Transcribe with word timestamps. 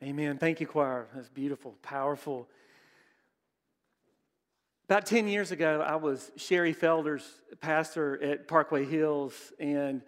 Amen. 0.00 0.38
Thank 0.38 0.60
you, 0.60 0.66
choir. 0.68 1.08
That's 1.12 1.28
beautiful, 1.28 1.74
powerful. 1.82 2.48
About 4.88 5.06
10 5.06 5.26
years 5.26 5.50
ago, 5.50 5.84
I 5.84 5.96
was 5.96 6.30
Sherry 6.36 6.72
Felder's 6.72 7.28
pastor 7.60 8.22
at 8.22 8.46
Parkway 8.46 8.84
Hills, 8.84 9.52
and 9.58 10.02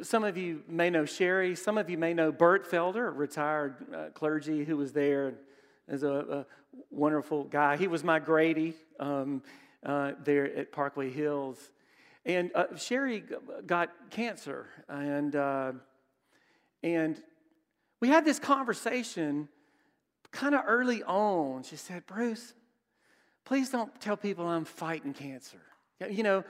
some 0.00 0.24
of 0.24 0.38
you 0.38 0.62
may 0.66 0.88
know 0.88 1.04
Sherry. 1.04 1.54
Some 1.54 1.76
of 1.76 1.90
you 1.90 1.98
may 1.98 2.14
know 2.14 2.32
Bert 2.32 2.70
Felder, 2.70 3.08
a 3.08 3.10
retired 3.10 3.76
uh, 3.94 4.04
clergy 4.14 4.64
who 4.64 4.78
was 4.78 4.94
there 4.94 5.34
as 5.86 6.02
a, 6.02 6.08
a, 6.08 6.46
wonderful 6.90 7.44
guy. 7.44 7.76
He 7.76 7.88
was 7.88 8.02
my 8.02 8.18
Grady 8.18 8.72
um, 8.98 9.42
uh, 9.84 10.12
there 10.24 10.46
at 10.56 10.72
Parkway 10.72 11.10
Hills. 11.10 11.70
And 12.24 12.50
uh, 12.54 12.74
Sherry 12.76 13.22
got 13.66 13.90
cancer, 14.08 14.66
and, 14.88 15.36
uh, 15.36 15.72
and 16.82 17.22
we 18.00 18.08
had 18.08 18.24
this 18.24 18.38
conversation 18.38 19.48
kind 20.30 20.54
of 20.54 20.62
early 20.66 21.02
on. 21.02 21.62
She 21.62 21.76
said, 21.76 22.06
Bruce, 22.06 22.54
please 23.44 23.70
don't 23.70 24.00
tell 24.00 24.16
people 24.16 24.46
I'm 24.46 24.64
fighting 24.64 25.14
cancer. 25.14 25.60
You 26.08 26.22
know, 26.22 26.44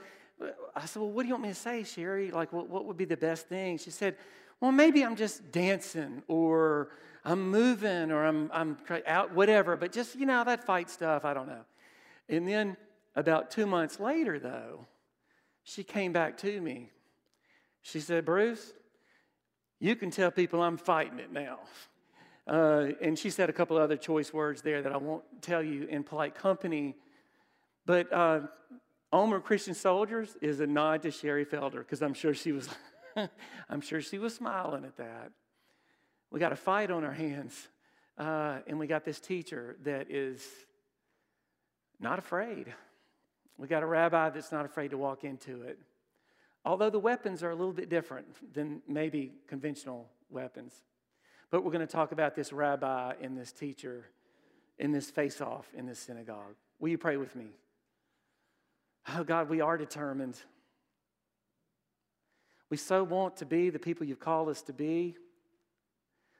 I 0.75 0.85
said, 0.85 1.01
Well, 1.01 1.11
what 1.11 1.23
do 1.23 1.29
you 1.29 1.33
want 1.33 1.43
me 1.43 1.49
to 1.49 1.55
say, 1.55 1.83
Sherry? 1.83 2.31
Like, 2.31 2.51
what, 2.51 2.69
what 2.69 2.85
would 2.85 2.97
be 2.97 3.05
the 3.05 3.17
best 3.17 3.47
thing? 3.47 3.77
She 3.77 3.91
said, 3.91 4.17
Well, 4.59 4.71
maybe 4.71 5.03
I'm 5.03 5.15
just 5.15 5.51
dancing 5.51 6.21
or 6.27 6.89
I'm 7.23 7.49
moving 7.49 8.11
or 8.11 8.25
I'm, 8.25 8.49
I'm 8.53 8.77
out, 9.05 9.33
whatever, 9.33 9.75
but 9.75 9.91
just, 9.91 10.15
you 10.15 10.25
know, 10.25 10.43
that 10.43 10.65
fight 10.65 10.89
stuff, 10.89 11.25
I 11.25 11.33
don't 11.33 11.47
know. 11.47 11.65
And 12.29 12.47
then 12.47 12.77
about 13.15 13.51
two 13.51 13.65
months 13.65 13.99
later, 13.99 14.39
though, 14.39 14.85
she 15.63 15.83
came 15.83 16.13
back 16.13 16.37
to 16.37 16.61
me. 16.61 16.91
She 17.81 17.99
said, 17.99 18.25
Bruce, 18.25 18.73
you 19.79 19.95
can 19.95 20.11
tell 20.11 20.31
people 20.31 20.61
I'm 20.61 20.77
fighting 20.77 21.19
it 21.19 21.31
now. 21.31 21.59
Uh, 22.47 22.91
and 23.01 23.19
she 23.19 23.29
said 23.29 23.49
a 23.49 23.53
couple 23.53 23.77
other 23.77 23.97
choice 23.97 24.33
words 24.33 24.61
there 24.61 24.81
that 24.81 24.91
I 24.91 24.97
won't 24.97 25.23
tell 25.41 25.61
you 25.61 25.83
in 25.83 26.03
polite 26.03 26.33
company. 26.33 26.95
But 27.85 28.11
uh, 28.11 28.41
Onward 29.11 29.43
Christian 29.43 29.73
Soldiers 29.73 30.35
is 30.41 30.59
a 30.59 30.67
nod 30.67 31.01
to 31.03 31.11
Sherry 31.11 31.45
Felder 31.45 31.79
because 31.79 32.01
I'm 32.01 32.13
sure 32.13 32.33
she 32.33 32.53
was, 32.53 32.69
I'm 33.69 33.81
sure 33.81 34.01
she 34.01 34.17
was 34.17 34.33
smiling 34.33 34.85
at 34.85 34.97
that. 34.97 35.31
We 36.31 36.39
got 36.39 36.51
a 36.51 36.57
fight 36.57 36.91
on 36.91 37.03
our 37.03 37.13
hands, 37.13 37.67
uh, 38.17 38.59
and 38.67 38.79
we 38.79 38.87
got 38.87 39.05
this 39.05 39.19
teacher 39.19 39.77
that 39.83 40.11
is 40.11 40.45
not 41.99 42.19
afraid. 42.19 42.73
We 43.57 43.67
got 43.67 43.83
a 43.83 43.85
rabbi 43.85 44.29
that's 44.29 44.51
not 44.51 44.65
afraid 44.65 44.91
to 44.91 44.97
walk 44.97 45.23
into 45.23 45.63
it. 45.63 45.79
Although 46.67 46.89
the 46.89 46.99
weapons 46.99 47.43
are 47.43 47.51
a 47.51 47.55
little 47.55 47.71
bit 47.71 47.87
different 47.87 48.27
than 48.53 48.81
maybe 48.89 49.31
conventional 49.47 50.09
weapons. 50.29 50.73
But 51.49 51.63
we're 51.63 51.71
going 51.71 51.87
to 51.87 51.91
talk 51.91 52.11
about 52.11 52.35
this 52.35 52.51
rabbi 52.51 53.13
and 53.21 53.37
this 53.37 53.53
teacher 53.53 54.09
in 54.77 54.91
this 54.91 55.09
face 55.09 55.39
off 55.39 55.65
in 55.73 55.85
this 55.85 55.97
synagogue. 55.97 56.55
Will 56.81 56.89
you 56.89 56.97
pray 56.97 57.15
with 57.15 57.33
me? 57.37 57.45
Oh, 59.15 59.23
God, 59.23 59.47
we 59.47 59.61
are 59.61 59.77
determined. 59.77 60.35
We 62.69 62.75
so 62.75 63.01
want 63.01 63.37
to 63.37 63.45
be 63.45 63.69
the 63.69 63.79
people 63.79 64.05
you've 64.05 64.19
called 64.19 64.49
us 64.49 64.61
to 64.63 64.73
be. 64.73 65.15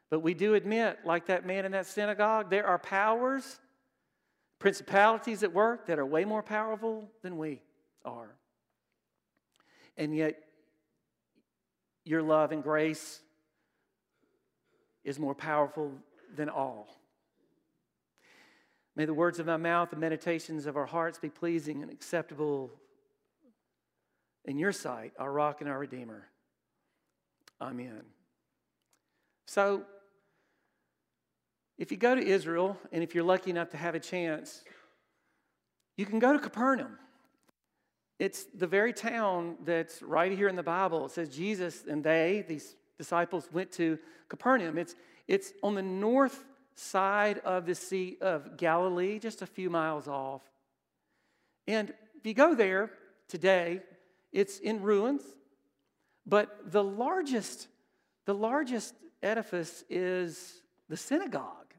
But 0.09 0.19
we 0.19 0.33
do 0.33 0.55
admit, 0.55 0.99
like 1.05 1.27
that 1.27 1.45
man 1.45 1.63
in 1.63 1.71
that 1.71 1.85
synagogue, 1.85 2.49
there 2.49 2.67
are 2.67 2.77
powers, 2.77 3.61
principalities 4.59 5.41
at 5.43 5.53
work 5.53 5.85
that 5.87 5.97
are 5.97 6.05
way 6.05 6.25
more 6.25 6.43
powerful 6.43 7.09
than 7.21 7.37
we 7.37 7.61
are. 8.03 8.35
And 9.97 10.15
yet, 10.15 10.35
your 12.05 12.21
love 12.21 12.51
and 12.51 12.63
grace 12.63 13.19
is 15.03 15.19
more 15.19 15.35
powerful 15.35 15.91
than 16.35 16.49
all. 16.49 16.87
May 18.95 19.05
the 19.05 19.13
words 19.13 19.39
of 19.39 19.45
my 19.45 19.57
mouth, 19.57 19.89
the 19.89 19.95
meditations 19.95 20.65
of 20.65 20.75
our 20.75 20.85
hearts 20.85 21.19
be 21.19 21.29
pleasing 21.29 21.83
and 21.83 21.91
acceptable 21.91 22.71
in 24.45 24.57
your 24.57 24.71
sight, 24.71 25.13
our 25.19 25.31
rock 25.31 25.61
and 25.61 25.69
our 25.69 25.77
redeemer. 25.77 26.29
Amen. 27.61 28.01
So, 29.45 29.83
if 31.77 31.91
you 31.91 31.97
go 31.97 32.15
to 32.15 32.25
Israel, 32.25 32.77
and 32.91 33.03
if 33.03 33.13
you're 33.13 33.23
lucky 33.23 33.51
enough 33.51 33.69
to 33.71 33.77
have 33.77 33.93
a 33.93 33.99
chance, 33.99 34.63
you 35.95 36.05
can 36.05 36.19
go 36.19 36.33
to 36.33 36.39
Capernaum. 36.39 36.97
It's 38.19 38.45
the 38.45 38.67
very 38.67 38.93
town 38.93 39.57
that's 39.63 40.01
right 40.01 40.31
here 40.31 40.47
in 40.47 40.55
the 40.55 40.63
Bible. 40.63 41.05
It 41.05 41.11
says 41.11 41.29
Jesus 41.29 41.83
and 41.87 42.03
they, 42.03 42.43
these 42.47 42.75
disciples, 42.97 43.47
went 43.51 43.71
to 43.73 43.99
Capernaum. 44.27 44.77
It's, 44.77 44.95
it's 45.27 45.53
on 45.61 45.75
the 45.75 45.83
north 45.83 46.45
side 46.75 47.39
of 47.39 47.65
the 47.65 47.75
Sea 47.75 48.17
of 48.21 48.57
Galilee, 48.57 49.19
just 49.19 49.41
a 49.41 49.45
few 49.45 49.69
miles 49.69 50.07
off. 50.07 50.41
And 51.67 51.93
if 52.15 52.25
you 52.25 52.33
go 52.33 52.55
there 52.55 52.91
today, 53.27 53.81
it's 54.31 54.59
in 54.59 54.81
ruins, 54.81 55.21
but 56.25 56.71
the 56.71 56.83
largest, 56.83 57.67
the 58.25 58.33
largest 58.33 58.93
edifice 59.21 59.83
is 59.89 60.61
the 60.89 60.97
synagogue. 60.97 61.73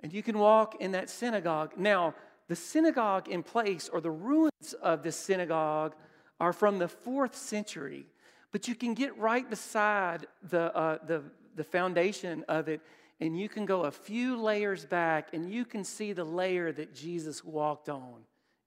And 0.00 0.12
you 0.12 0.22
can 0.22 0.38
walk 0.38 0.80
in 0.80 0.92
that 0.92 1.08
synagogue. 1.08 1.74
Now, 1.76 2.14
the 2.52 2.56
synagogue 2.56 3.30
in 3.30 3.42
place, 3.42 3.88
or 3.90 4.02
the 4.02 4.10
ruins 4.10 4.74
of 4.82 5.02
the 5.02 5.10
synagogue, 5.10 5.94
are 6.38 6.52
from 6.52 6.78
the 6.78 6.86
fourth 6.86 7.34
century. 7.34 8.04
But 8.50 8.68
you 8.68 8.74
can 8.74 8.92
get 8.92 9.16
right 9.16 9.48
beside 9.48 10.26
the, 10.50 10.76
uh, 10.76 10.98
the, 11.06 11.22
the 11.56 11.64
foundation 11.64 12.44
of 12.48 12.68
it 12.68 12.82
and 13.22 13.38
you 13.38 13.48
can 13.48 13.64
go 13.64 13.84
a 13.84 13.90
few 13.90 14.36
layers 14.36 14.84
back 14.84 15.28
and 15.32 15.50
you 15.50 15.64
can 15.64 15.82
see 15.82 16.12
the 16.12 16.24
layer 16.24 16.72
that 16.72 16.94
Jesus 16.94 17.42
walked 17.42 17.88
on 17.88 18.16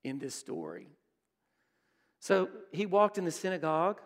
in 0.03 0.18
this 0.18 0.34
story. 0.34 0.88
So 2.22 2.50
he 2.72 2.88
walked 2.88 3.19
in 3.19 3.25
the 3.25 3.31
synagogue 3.31 4.01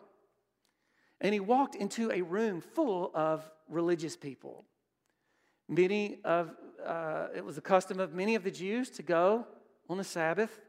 and 1.22 1.34
he 1.34 1.40
walked 1.40 1.76
into 1.76 2.12
a 2.12 2.22
room 2.22 2.60
full 2.60 3.12
of 3.14 3.50
religious 3.70 4.18
people. 4.18 4.66
Many 5.70 6.18
of, 6.26 6.52
uh, 6.86 7.28
it 7.34 7.46
was 7.46 7.56
the 7.56 7.62
custom 7.62 8.02
of 8.02 8.14
many 8.14 8.36
of 8.36 8.44
the 8.44 8.52
Jews 8.52 8.90
to 8.90 9.04
go 9.04 9.48
on 9.90 9.98
the 9.98 10.04
Sabbath 10.04 10.60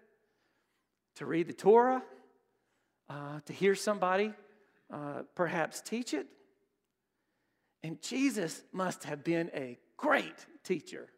to 1.16 1.26
read 1.26 1.46
the 1.46 1.52
Torah, 1.52 2.02
uh, 3.08 3.40
to 3.44 3.52
hear 3.52 3.74
somebody 3.74 4.32
uh, 4.92 5.22
perhaps 5.34 5.80
teach 5.80 6.14
it, 6.14 6.26
and 7.82 8.00
Jesus 8.02 8.62
must 8.72 9.04
have 9.04 9.22
been 9.24 9.50
a 9.54 9.78
great 9.96 10.46
teacher, 10.64 11.08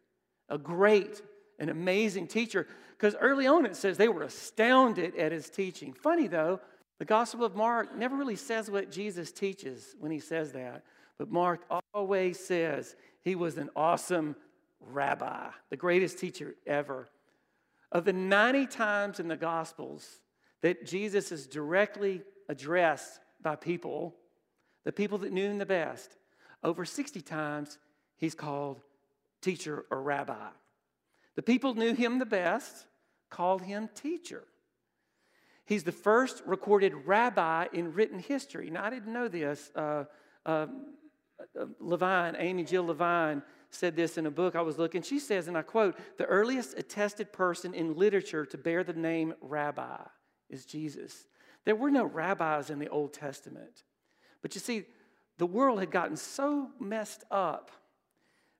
a 0.49 0.57
great 0.57 1.21
and 1.59 1.69
amazing 1.69 2.27
teacher, 2.27 2.67
because 2.97 3.15
early 3.19 3.47
on 3.47 3.65
it 3.65 3.75
says 3.75 3.97
they 3.97 4.07
were 4.07 4.23
astounded 4.23 5.15
at 5.15 5.31
his 5.31 5.49
teaching. 5.49 5.93
Funny 5.93 6.27
though, 6.27 6.59
the 6.99 7.05
Gospel 7.05 7.43
of 7.45 7.55
Mark 7.55 7.95
never 7.97 8.15
really 8.15 8.35
says 8.35 8.69
what 8.69 8.91
Jesus 8.91 9.31
teaches 9.31 9.95
when 9.99 10.11
he 10.11 10.19
says 10.19 10.51
that, 10.53 10.83
but 11.17 11.31
Mark 11.31 11.61
always 11.93 12.39
says 12.39 12.95
he 13.21 13.35
was 13.35 13.57
an 13.57 13.69
awesome 13.75 14.35
rabbi, 14.79 15.49
the 15.69 15.77
greatest 15.77 16.19
teacher 16.19 16.55
ever. 16.65 17.07
Of 17.93 18.03
the 18.03 18.11
90 18.11 18.67
times 18.67 19.19
in 19.21 19.29
the 19.29 19.37
Gospels 19.37 20.19
that 20.61 20.85
Jesus 20.85 21.31
is 21.31 21.47
directly 21.47 22.23
addressed 22.49 23.21
by 23.41 23.55
people, 23.55 24.15
the 24.83 24.91
people 24.91 25.19
that 25.19 25.31
knew 25.31 25.49
him 25.49 25.59
the 25.59 25.65
best, 25.65 26.17
over 26.63 26.83
60 26.83 27.21
times, 27.21 27.77
he's 28.17 28.35
called 28.35 28.81
teacher 29.41 29.85
or 29.91 30.01
rabbi. 30.01 30.49
The 31.35 31.43
people 31.43 31.75
knew 31.75 31.93
him 31.93 32.19
the 32.19 32.25
best, 32.25 32.87
called 33.29 33.61
him 33.61 33.89
teacher. 33.93 34.43
He's 35.65 35.83
the 35.83 35.91
first 35.91 36.41
recorded 36.45 36.93
rabbi 37.05 37.67
in 37.73 37.93
written 37.93 38.19
history. 38.19 38.69
Now, 38.69 38.83
I 38.83 38.89
didn't 38.89 39.13
know 39.13 39.27
this. 39.27 39.71
Uh, 39.75 40.05
uh, 40.45 40.67
uh, 41.59 41.65
Levine, 41.79 42.35
Amy 42.37 42.63
Jill 42.63 42.85
Levine, 42.85 43.41
said 43.73 43.95
this 43.95 44.17
in 44.17 44.25
a 44.25 44.31
book 44.31 44.55
I 44.55 44.61
was 44.61 44.77
looking. 44.77 45.01
She 45.01 45.19
says, 45.19 45.47
and 45.47 45.57
I 45.57 45.61
quote, 45.61 45.97
the 46.17 46.25
earliest 46.25 46.77
attested 46.77 47.33
person 47.33 47.73
in 47.73 47.95
literature 47.95 48.45
to 48.45 48.57
bear 48.57 48.83
the 48.83 48.93
name 48.93 49.33
rabbi 49.41 50.01
is 50.49 50.65
Jesus. 50.65 51.25
There 51.65 51.75
were 51.75 51.91
no 51.91 52.03
rabbis 52.03 52.69
in 52.69 52.79
the 52.79 52.89
Old 52.89 53.13
Testament. 53.13 53.83
But 54.41 54.55
you 54.55 54.61
see, 54.61 54.85
the 55.37 55.45
world 55.45 55.79
had 55.79 55.91
gotten 55.91 56.17
so 56.17 56.69
messed 56.79 57.23
up 57.31 57.71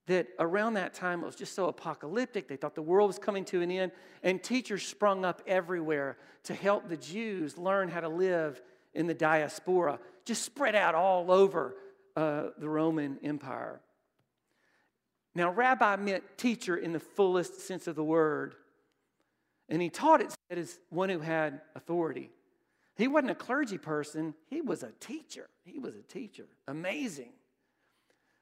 that 0.07 0.27
around 0.39 0.73
that 0.73 0.93
time 0.93 1.21
it 1.21 1.25
was 1.25 1.35
just 1.35 1.55
so 1.55 1.67
apocalyptic. 1.67 2.47
They 2.47 2.55
thought 2.55 2.75
the 2.75 2.81
world 2.81 3.07
was 3.07 3.19
coming 3.19 3.45
to 3.45 3.61
an 3.61 3.71
end, 3.71 3.91
and 4.21 4.41
teachers 4.43 4.85
sprung 4.85 5.23
up 5.23 5.41
everywhere 5.47 6.17
to 6.43 6.53
help 6.53 6.89
the 6.89 6.97
Jews 6.97 7.57
learn 7.57 7.87
how 7.87 8.01
to 8.01 8.09
live 8.09 8.61
in 8.93 9.07
the 9.07 9.13
diaspora, 9.13 9.99
just 10.25 10.43
spread 10.43 10.75
out 10.75 10.93
all 10.93 11.31
over 11.31 11.75
uh, 12.15 12.49
the 12.57 12.69
Roman 12.69 13.17
Empire. 13.23 13.81
Now, 15.35 15.51
rabbi 15.51 15.95
meant 15.95 16.23
teacher 16.37 16.75
in 16.77 16.93
the 16.93 16.99
fullest 16.99 17.61
sense 17.61 17.87
of 17.87 17.95
the 17.95 18.03
word, 18.03 18.55
and 19.67 19.81
he 19.81 19.89
taught 19.89 20.21
it 20.21 20.33
as 20.49 20.79
one 20.89 21.09
who 21.09 21.19
had 21.19 21.61
authority. 21.75 22.29
He 22.95 23.07
wasn't 23.07 23.31
a 23.31 23.35
clergy 23.35 23.77
person, 23.77 24.35
he 24.49 24.61
was 24.61 24.83
a 24.83 24.91
teacher. 24.99 25.49
He 25.65 25.79
was 25.79 25.95
a 25.95 26.01
teacher. 26.01 26.45
Amazing. 26.67 27.31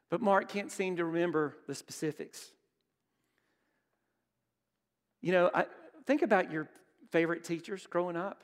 But 0.10 0.22
Mark 0.22 0.50
can't 0.50 0.72
seem 0.72 0.98
to 0.98 1.06
remember 1.06 1.56
the 1.68 1.76
specifics. 1.76 2.52
You 5.22 5.32
know, 5.32 5.52
I, 5.54 5.66
think 6.06 6.22
about 6.22 6.52
your 6.52 6.68
favorite 7.12 7.44
teachers 7.44 7.88
growing 7.88 8.18
up. 8.18 8.44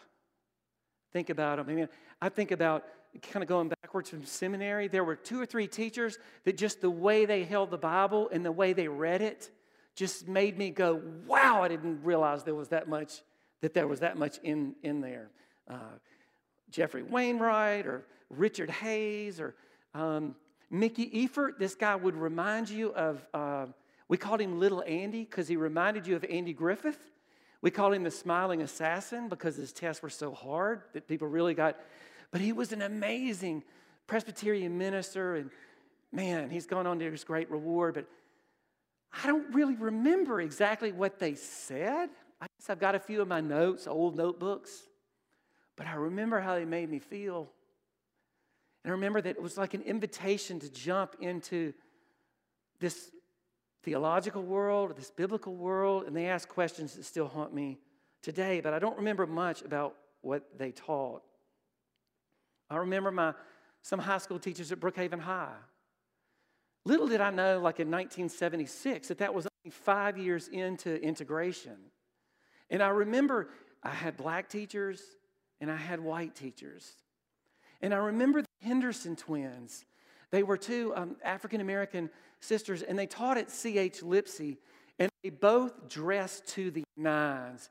Think 1.12 1.30
about 1.30 1.58
them. 1.58 1.68
I 1.70 1.74
mean, 1.74 1.90
I 2.22 2.30
think 2.30 2.52
about 2.52 2.86
kind 3.22 3.44
of 3.44 3.50
going 3.50 3.70
backwards 3.70 4.10
from 4.10 4.26
seminary. 4.26 4.88
There 4.88 5.04
were 5.04 5.16
two 5.16 5.42
or 5.42 5.46
three 5.46 5.68
teachers 5.68 6.18
that 6.44 6.58
just 6.58 6.82
the 6.82 6.90
way 6.90 7.26
they 7.26 7.44
held 7.44 7.72
the 7.72 7.78
Bible 7.78 8.30
and 8.32 8.46
the 8.46 8.52
way 8.52 8.74
they 8.74 8.88
read 8.88 9.22
it 9.22 9.50
just 9.96 10.28
made 10.28 10.58
me 10.58 10.70
go, 10.70 11.02
wow, 11.26 11.64
I 11.64 11.68
didn't 11.68 12.04
realize 12.04 12.44
there 12.44 12.54
was 12.54 12.70
that 12.70 12.88
much, 12.88 13.22
that 13.62 13.74
there 13.74 13.88
was 13.88 14.02
that 14.02 14.18
much 14.18 14.38
in, 14.44 14.76
in 14.84 15.02
there. 15.02 15.30
Uh, 15.68 15.98
Geoffrey 16.70 17.02
Wainwright 17.02 17.88
or 17.88 18.06
Richard 18.30 18.70
Hays 18.70 19.40
or 19.40 19.56
um, 19.96 20.36
Mickey 20.70 21.10
Efird, 21.10 21.58
this 21.58 21.76
guy 21.76 21.96
would 21.96 22.16
remind 22.16 22.70
you 22.70 22.94
of, 22.94 23.26
uh, 23.34 23.66
we 24.08 24.18
called 24.18 24.40
him 24.40 24.60
Little 24.60 24.84
Andy 24.86 25.22
because 25.22 25.48
he 25.48 25.56
reminded 25.56 26.06
you 26.06 26.16
of 26.16 26.24
Andy 26.26 26.54
Griffith. 26.54 27.00
We 27.62 27.72
called 27.72 27.94
him 27.94 28.04
the 28.04 28.12
smiling 28.12 28.62
assassin 28.62 29.30
because 29.30 29.56
his 29.56 29.74
tests 29.74 30.04
were 30.04 30.10
so 30.10 30.32
hard 30.32 30.84
that 30.94 31.08
people 31.08 31.28
really 31.28 31.54
got, 31.54 31.78
but 32.32 32.42
he 32.42 32.52
was 32.52 32.72
an 32.72 32.82
amazing 32.82 33.64
Presbyterian 34.08 34.78
minister 34.78 35.36
and 35.36 35.50
man, 36.12 36.50
he's 36.50 36.66
gone 36.66 36.88
on 36.88 37.00
to 37.00 37.12
his 37.12 37.24
great 37.24 37.50
reward, 37.52 37.94
but 37.96 38.08
I 39.24 39.28
don't 39.28 39.54
really 39.54 39.76
remember 39.76 40.42
exactly 40.42 40.92
what 40.92 41.20
they 41.20 41.36
said. 41.36 42.10
I 42.42 42.48
guess 42.60 42.70
I've 42.70 42.80
got 42.80 42.96
a 42.96 43.00
few 43.00 43.22
of 43.22 43.28
my 43.28 43.42
notes, 43.42 43.88
old 43.88 44.16
notebooks, 44.16 44.72
but 45.76 45.88
I 45.88 45.96
remember 45.96 46.40
how 46.40 46.56
they 46.56 46.66
made 46.66 46.90
me 46.90 47.00
feel. 47.00 47.50
And 48.84 48.92
I 48.92 48.94
remember 48.94 49.22
that 49.22 49.30
it 49.30 49.42
was 49.42 49.58
like 49.58 49.74
an 49.74 49.82
invitation 49.82 50.60
to 50.60 50.70
jump 50.70 51.16
into 51.20 51.74
this 52.80 53.12
theological 53.84 54.44
world, 54.44 54.96
this 54.96 55.12
biblical 55.12 55.56
world, 55.56 56.04
and 56.06 56.16
they 56.16 56.28
asked 56.28 56.50
questions 56.50 56.94
that 56.96 57.06
still 57.06 57.28
haunt 57.28 57.54
me 57.54 57.80
today, 58.22 58.62
but 58.62 58.74
I 58.74 58.80
don't 58.80 58.98
remember 58.98 59.26
much 59.26 59.62
about 59.62 59.96
what 60.22 60.44
they 60.58 60.72
taught. 60.72 61.24
I 62.70 62.78
remember 62.78 63.12
my 63.12 63.34
some 63.82 64.00
high 64.00 64.18
school 64.18 64.40
teachers 64.40 64.72
at 64.72 64.80
Brookhaven 64.80 65.20
High. 65.20 65.56
Little 66.84 67.08
did 67.08 67.22
I 67.22 67.30
know, 67.30 67.60
like 67.60 67.80
in 67.80 67.90
1976, 67.92 69.10
that 69.10 69.18
that 69.20 69.34
was 69.34 69.46
only 69.46 69.72
five 69.72 70.18
years 70.18 70.48
into 70.48 71.02
integration. 71.02 71.78
And 72.70 72.82
I 72.82 72.90
remember 72.90 73.50
I 73.84 73.90
had 73.90 74.18
black 74.18 74.50
teachers 74.50 75.02
and 75.62 75.72
I 75.72 75.76
had 75.76 76.00
white 76.00 76.36
teachers. 76.36 76.94
And 77.82 77.94
I 77.94 77.98
remember 77.98 78.42
the 78.42 78.48
Henderson 78.62 79.16
twins. 79.16 79.86
They 80.32 80.44
were 80.44 80.58
two 80.58 80.94
um, 80.96 81.16
African 81.24 81.62
American 81.62 82.10
sisters, 82.40 82.84
and 82.84 82.98
they 82.98 83.08
taught 83.08 83.38
at 83.38 83.50
C.H. 83.50 84.02
Lipsey, 84.02 84.58
and 85.00 85.10
they 85.24 85.30
both 85.30 85.88
dressed 85.88 86.48
to 86.50 86.72
the 86.72 86.84
nines. 86.98 87.70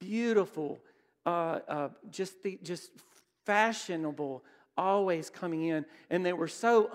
Beautiful, 0.00 0.80
uh, 1.26 1.60
uh, 1.68 1.88
just, 2.10 2.42
the, 2.42 2.58
just 2.62 2.90
fashionable, 3.48 4.44
always 4.76 5.30
coming 5.30 5.64
in. 5.64 5.86
And 6.10 6.24
they 6.24 6.34
were 6.34 6.48
so 6.48 6.90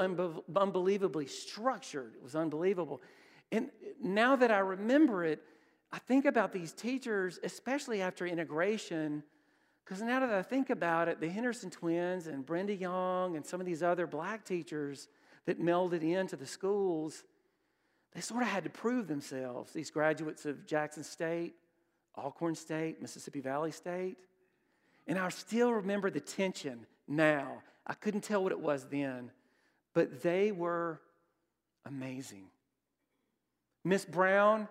unbelievably 0.56 1.26
structured. 1.26 2.14
It 2.16 2.22
was 2.22 2.36
unbelievable. 2.36 3.02
And 3.52 3.72
now 4.00 4.36
that 4.36 4.52
I 4.52 4.60
remember 4.60 5.26
it, 5.26 5.42
I 5.92 5.98
think 5.98 6.26
about 6.26 6.54
these 6.54 6.72
teachers, 6.72 7.40
especially 7.44 8.02
after 8.02 8.28
integration, 8.28 9.24
because 9.84 10.04
now 10.04 10.20
that 10.20 10.30
I 10.30 10.44
think 10.44 10.70
about 10.70 11.08
it, 11.08 11.20
the 11.20 11.28
Henderson 11.28 11.72
twins 11.72 12.28
and 12.28 12.46
Brenda 12.46 12.76
Young 12.76 13.36
and 13.36 13.44
some 13.44 13.60
of 13.60 13.66
these 13.66 13.82
other 13.82 14.06
black 14.06 14.46
teachers 14.46 15.08
that 15.46 15.60
melded 15.60 16.04
into 16.04 16.36
the 16.36 16.46
schools, 16.46 17.24
they 18.14 18.22
sort 18.22 18.44
of 18.44 18.48
had 18.48 18.64
to 18.64 18.70
prove 18.70 19.08
themselves. 19.08 19.74
These 19.74 19.90
graduates 19.90 20.46
of 20.46 20.68
Jackson 20.68 21.04
State, 21.04 21.56
Alcorn 22.16 22.54
State, 22.56 23.02
Mississippi 23.02 23.42
Valley 23.42 23.72
State. 23.72 24.18
And 25.08 25.20
I 25.20 25.30
still 25.30 25.72
remember 25.74 26.10
the 26.10 26.20
tension 26.20 26.86
now. 27.08 27.62
I 27.86 27.94
couldn't 27.94 28.22
tell 28.22 28.42
what 28.42 28.52
it 28.52 28.60
was 28.60 28.86
then, 28.90 29.32
but 29.94 30.22
they 30.22 30.52
were 30.52 31.02
amazing. 31.86 32.46
Miss 33.84 34.06
Brown, 34.06 34.68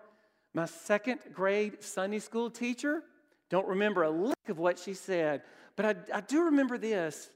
my 0.55 0.65
second 0.65 1.21
grade 1.33 1.83
Sunday 1.83 2.19
school 2.19 2.51
teacher, 2.51 3.03
don't 3.51 3.69
remember 3.69 4.03
a 4.05 4.11
lick 4.11 4.49
of 4.49 4.59
what 4.59 4.79
she 4.79 4.95
said, 4.95 5.43
but 5.77 5.85
I, 5.85 6.17
I 6.17 6.21
do 6.23 6.45
remember 6.45 6.79
this. 6.79 7.29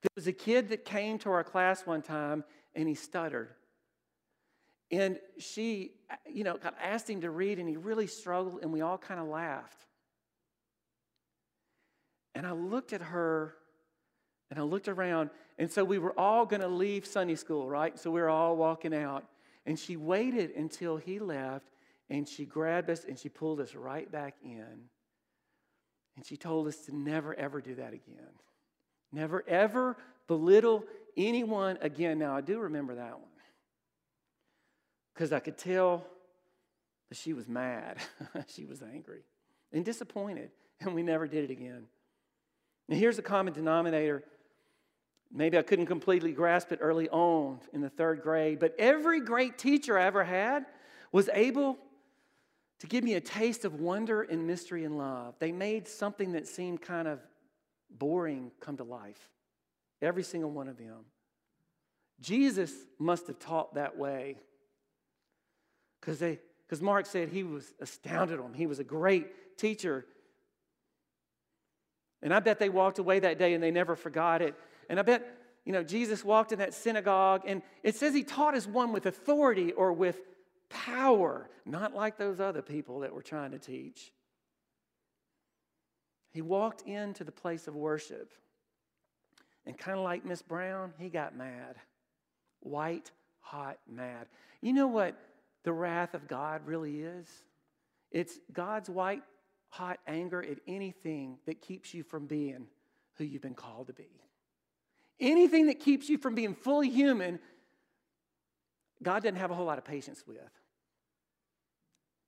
There 0.00 0.08
was 0.14 0.26
a 0.26 0.32
kid 0.32 0.70
that 0.70 0.84
came 0.84 1.18
to 1.20 1.30
our 1.30 1.44
class 1.44 1.86
one 1.86 2.02
time 2.02 2.44
and 2.74 2.88
he 2.88 2.94
stuttered. 2.94 3.50
And 4.90 5.18
she, 5.38 5.92
you 6.30 6.44
know, 6.44 6.58
asked 6.80 7.10
him 7.10 7.20
to 7.22 7.30
read 7.30 7.58
and 7.58 7.68
he 7.68 7.76
really 7.76 8.06
struggled 8.06 8.60
and 8.62 8.72
we 8.72 8.80
all 8.80 8.98
kind 8.98 9.20
of 9.20 9.26
laughed. 9.26 9.84
And 12.36 12.46
I 12.46 12.52
looked 12.52 12.92
at 12.92 13.00
her 13.00 13.54
and 14.50 14.60
I 14.60 14.62
looked 14.62 14.88
around. 14.88 15.30
And 15.58 15.72
so 15.72 15.82
we 15.82 15.98
were 15.98 16.16
all 16.20 16.44
going 16.44 16.60
to 16.60 16.68
leave 16.68 17.06
Sunday 17.06 17.34
school, 17.34 17.66
right? 17.66 17.98
So 17.98 18.10
we 18.10 18.20
were 18.20 18.28
all 18.28 18.58
walking 18.58 18.94
out. 18.94 19.24
And 19.64 19.78
she 19.78 19.96
waited 19.96 20.50
until 20.50 20.98
he 20.98 21.18
left 21.18 21.64
and 22.10 22.28
she 22.28 22.44
grabbed 22.44 22.90
us 22.90 23.04
and 23.04 23.18
she 23.18 23.30
pulled 23.30 23.58
us 23.58 23.74
right 23.74 24.12
back 24.12 24.34
in. 24.44 24.66
And 26.14 26.26
she 26.26 26.36
told 26.36 26.68
us 26.68 26.76
to 26.84 26.94
never, 26.94 27.34
ever 27.34 27.62
do 27.62 27.74
that 27.76 27.94
again. 27.94 28.34
Never, 29.12 29.42
ever 29.48 29.96
belittle 30.28 30.84
anyone 31.16 31.78
again. 31.80 32.18
Now, 32.18 32.36
I 32.36 32.42
do 32.42 32.60
remember 32.60 32.96
that 32.96 33.12
one 33.12 33.30
because 35.14 35.32
I 35.32 35.40
could 35.40 35.56
tell 35.56 36.04
that 37.08 37.16
she 37.16 37.32
was 37.32 37.48
mad. 37.48 37.96
she 38.48 38.66
was 38.66 38.82
angry 38.82 39.22
and 39.72 39.86
disappointed, 39.86 40.50
and 40.80 40.94
we 40.94 41.02
never 41.02 41.26
did 41.26 41.44
it 41.44 41.50
again. 41.50 41.86
And 42.88 42.98
here's 42.98 43.16
the 43.16 43.22
common 43.22 43.52
denominator. 43.52 44.24
Maybe 45.32 45.58
I 45.58 45.62
couldn't 45.62 45.86
completely 45.86 46.32
grasp 46.32 46.70
it 46.72 46.78
early 46.80 47.08
on 47.08 47.58
in 47.72 47.80
the 47.80 47.90
third 47.90 48.22
grade, 48.22 48.60
but 48.60 48.74
every 48.78 49.20
great 49.20 49.58
teacher 49.58 49.98
I 49.98 50.04
ever 50.04 50.22
had 50.22 50.66
was 51.10 51.28
able 51.32 51.78
to 52.78 52.86
give 52.86 53.02
me 53.02 53.14
a 53.14 53.20
taste 53.20 53.64
of 53.64 53.80
wonder 53.80 54.22
and 54.22 54.46
mystery 54.46 54.84
and 54.84 54.98
love. 54.98 55.34
They 55.38 55.50
made 55.50 55.88
something 55.88 56.32
that 56.32 56.46
seemed 56.46 56.82
kind 56.82 57.08
of 57.08 57.20
boring 57.90 58.52
come 58.60 58.76
to 58.76 58.84
life. 58.84 59.30
Every 60.02 60.22
single 60.22 60.50
one 60.50 60.68
of 60.68 60.76
them. 60.76 61.06
Jesus 62.20 62.72
must 62.98 63.26
have 63.26 63.38
taught 63.38 63.74
that 63.74 63.96
way. 63.96 64.36
Because 66.00 66.80
Mark 66.80 67.06
said 67.06 67.30
he 67.30 67.42
was 67.42 67.74
astounded 67.80 68.38
on 68.38 68.46
him. 68.46 68.54
He 68.54 68.66
was 68.66 68.78
a 68.78 68.84
great 68.84 69.58
teacher. 69.58 70.06
And 72.22 72.32
I 72.32 72.40
bet 72.40 72.58
they 72.58 72.68
walked 72.68 72.98
away 72.98 73.20
that 73.20 73.38
day 73.38 73.54
and 73.54 73.62
they 73.62 73.70
never 73.70 73.96
forgot 73.96 74.42
it. 74.42 74.54
And 74.88 74.98
I 74.98 75.02
bet, 75.02 75.26
you 75.64 75.72
know, 75.72 75.82
Jesus 75.82 76.24
walked 76.24 76.52
in 76.52 76.58
that 76.58 76.74
synagogue 76.74 77.42
and 77.46 77.62
it 77.82 77.96
says 77.96 78.14
he 78.14 78.24
taught 78.24 78.54
as 78.54 78.66
one 78.66 78.92
with 78.92 79.06
authority 79.06 79.72
or 79.72 79.92
with 79.92 80.20
power, 80.68 81.48
not 81.64 81.94
like 81.94 82.16
those 82.16 82.40
other 82.40 82.62
people 82.62 83.00
that 83.00 83.12
were 83.12 83.22
trying 83.22 83.52
to 83.52 83.58
teach. 83.58 84.12
He 86.32 86.42
walked 86.42 86.82
into 86.82 87.24
the 87.24 87.32
place 87.32 87.66
of 87.66 87.74
worship, 87.74 88.34
and 89.64 89.76
kind 89.76 89.96
of 89.96 90.04
like 90.04 90.24
Miss 90.24 90.42
Brown, 90.42 90.92
he 90.98 91.08
got 91.08 91.34
mad. 91.34 91.76
White, 92.60 93.10
hot, 93.40 93.78
mad. 93.90 94.26
You 94.60 94.74
know 94.74 94.86
what 94.86 95.16
the 95.64 95.72
wrath 95.72 96.12
of 96.12 96.28
God 96.28 96.66
really 96.66 97.00
is? 97.00 97.26
It's 98.10 98.38
God's 98.52 98.90
white, 98.90 99.22
hot 99.76 99.98
anger 100.06 100.42
at 100.42 100.58
anything 100.66 101.38
that 101.46 101.60
keeps 101.60 101.92
you 101.94 102.02
from 102.02 102.26
being 102.26 102.66
who 103.16 103.24
you've 103.24 103.42
been 103.42 103.54
called 103.54 103.86
to 103.88 103.92
be. 103.92 104.08
Anything 105.20 105.66
that 105.66 105.80
keeps 105.80 106.08
you 106.08 106.18
from 106.18 106.34
being 106.34 106.54
fully 106.54 106.90
human 106.90 107.38
God 109.02 109.22
doesn't 109.22 109.36
have 109.36 109.50
a 109.50 109.54
whole 109.54 109.66
lot 109.66 109.78
of 109.78 109.84
patience 109.84 110.24
with. 110.26 110.38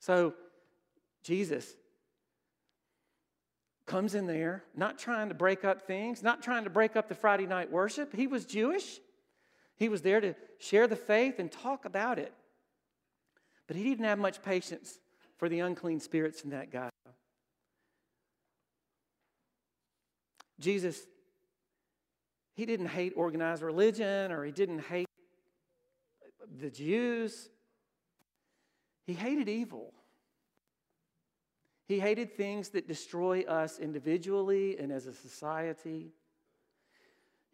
So, 0.00 0.34
Jesus 1.22 1.74
comes 3.86 4.14
in 4.14 4.26
there, 4.26 4.64
not 4.76 4.98
trying 4.98 5.30
to 5.30 5.34
break 5.34 5.64
up 5.64 5.86
things, 5.86 6.22
not 6.22 6.42
trying 6.42 6.64
to 6.64 6.70
break 6.70 6.94
up 6.94 7.08
the 7.08 7.14
Friday 7.14 7.46
night 7.46 7.70
worship. 7.70 8.14
He 8.14 8.26
was 8.26 8.44
Jewish. 8.44 9.00
He 9.76 9.88
was 9.88 10.02
there 10.02 10.20
to 10.20 10.34
share 10.58 10.86
the 10.86 10.96
faith 10.96 11.38
and 11.38 11.50
talk 11.50 11.84
about 11.84 12.18
it. 12.18 12.32
But 13.66 13.76
he 13.76 13.84
didn't 13.84 14.04
have 14.04 14.18
much 14.18 14.42
patience 14.42 14.98
for 15.38 15.48
the 15.48 15.60
unclean 15.60 16.00
spirits 16.00 16.42
in 16.42 16.50
that 16.50 16.70
guy. 16.70 16.90
Jesus, 20.58 21.06
he 22.54 22.66
didn't 22.66 22.88
hate 22.88 23.12
organized 23.16 23.62
religion 23.62 24.32
or 24.32 24.44
he 24.44 24.52
didn't 24.52 24.80
hate 24.80 25.06
the 26.60 26.70
Jews, 26.70 27.50
he 29.06 29.14
hated 29.14 29.48
evil. 29.48 29.92
He 31.86 31.98
hated 31.98 32.36
things 32.36 32.70
that 32.70 32.86
destroy 32.86 33.42
us 33.42 33.78
individually 33.78 34.78
and 34.78 34.92
as 34.92 35.06
a 35.06 35.14
society. 35.14 36.12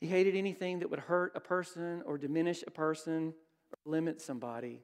He 0.01 0.09
hated 0.09 0.35
anything 0.35 0.81
that 0.81 0.91
would 0.91 0.99
hurt 0.99 1.33
a 1.37 1.41
person 1.41 2.03
or 2.05 2.19
diminish 2.19 2.65
a 2.67 2.71
person 2.71 3.33
or 3.73 3.93
limit 3.93 4.21
somebody. 4.21 4.83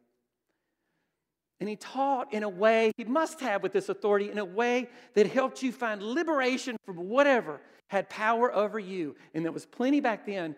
And 1.58 1.68
he 1.68 1.76
taught 1.76 2.32
in 2.32 2.44
a 2.44 2.48
way, 2.48 2.92
he 2.96 3.04
must 3.04 3.40
have 3.40 3.62
with 3.62 3.72
this 3.72 3.88
authority, 3.88 4.30
in 4.30 4.38
a 4.38 4.44
way 4.44 4.88
that 5.14 5.26
helped 5.26 5.62
you 5.62 5.72
find 5.72 6.02
liberation 6.02 6.76
from 6.86 7.08
whatever 7.08 7.60
had 7.90 8.08
power 8.08 8.54
over 8.54 8.78
you. 8.78 9.16
And 9.34 9.44
there 9.44 9.50
was 9.50 9.66
plenty 9.66 9.98
back 10.00 10.24
then 10.24 10.54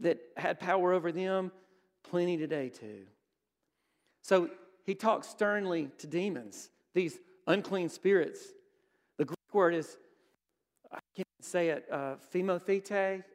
that 0.00 0.18
had 0.36 0.58
power 0.58 0.92
over 0.92 1.12
them, 1.12 1.52
plenty 2.02 2.36
today 2.36 2.68
too. 2.68 3.06
So 4.22 4.50
he 4.84 4.96
talks 4.96 5.28
sternly 5.28 5.90
to 5.98 6.08
demons, 6.08 6.70
these 6.94 7.20
unclean 7.46 7.88
spirits. 7.88 8.40
The 9.18 9.24
Greek 9.24 9.54
word 9.54 9.72
is, 9.72 9.98
I 10.92 10.98
can't 11.14 11.28
say 11.40 11.68
it, 11.68 11.86
uh, 11.92 12.16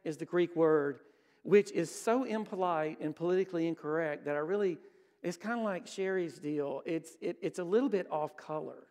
is 0.04 0.18
the 0.18 0.26
Greek 0.26 0.54
word, 0.54 1.00
which 1.44 1.72
is 1.72 1.90
so 1.90 2.26
impolite 2.26 3.00
and 3.00 3.16
politically 3.16 3.68
incorrect 3.68 4.26
that 4.26 4.36
I 4.36 4.40
really 4.40 4.78
it's 5.22 5.38
kind 5.38 5.58
of 5.58 5.64
like 5.64 5.88
Sherry's 5.88 6.38
deal. 6.38 6.82
It's, 6.86 7.16
it, 7.22 7.38
it's 7.42 7.60
a 7.60 7.64
little 7.64 7.88
bit 7.88 8.06
off 8.12 8.36
color, 8.36 8.88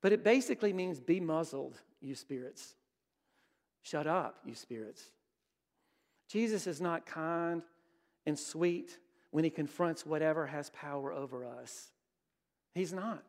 but 0.00 0.12
it 0.12 0.22
basically 0.22 0.72
means 0.72 1.00
be 1.00 1.18
muzzled, 1.18 1.80
you 2.00 2.14
spirits. 2.14 2.76
Shut 3.84 4.06
up, 4.06 4.40
you 4.44 4.54
spirits. 4.54 5.04
Jesus 6.28 6.66
is 6.66 6.80
not 6.80 7.06
kind 7.06 7.62
and 8.26 8.36
sweet 8.36 8.98
when 9.30 9.44
he 9.44 9.50
confronts 9.50 10.04
whatever 10.06 10.46
has 10.46 10.70
power 10.70 11.12
over 11.12 11.44
us. 11.44 11.90
He's 12.74 12.92
not. 12.92 13.22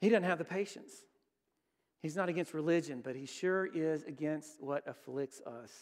He 0.00 0.10
doesn't 0.10 0.24
have 0.24 0.38
the 0.38 0.44
patience. 0.44 0.92
He's 2.02 2.14
not 2.14 2.28
against 2.28 2.52
religion, 2.52 3.00
but 3.02 3.16
he 3.16 3.26
sure 3.26 3.66
is 3.66 4.02
against 4.04 4.62
what 4.62 4.86
afflicts 4.86 5.40
us. 5.40 5.72